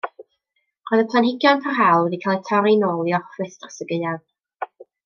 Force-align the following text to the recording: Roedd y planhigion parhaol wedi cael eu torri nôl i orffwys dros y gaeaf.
Roedd 0.91 1.03
y 1.05 1.11
planhigion 1.11 1.61
parhaol 1.67 2.07
wedi 2.09 2.21
cael 2.25 2.39
eu 2.39 2.43
torri 2.49 2.75
nôl 2.87 3.13
i 3.13 3.17
orffwys 3.21 3.57
dros 3.63 3.81
y 3.87 3.93
gaeaf. 3.95 4.29